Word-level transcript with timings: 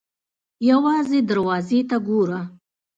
_يوازې 0.69 1.19
دروازې 1.29 1.79
ته 1.89 1.97
ګوره! 2.07 2.41